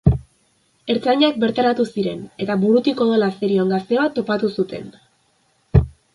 [0.93, 4.91] Ertzainak bertaratu ziren eta burutik odola zerion gazte bat topatu zuten.